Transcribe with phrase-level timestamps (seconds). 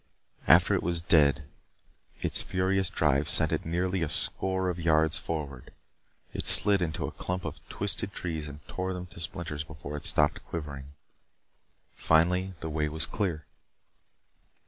[0.47, 1.43] After it was dead
[2.23, 5.73] its furious drive sent it nearly a score of yards forward.
[6.33, 10.05] It slid into a clump of twisted trees and tore them to splinters before it
[10.07, 10.93] stopped quivering.
[11.95, 13.45] Finally the way was clear.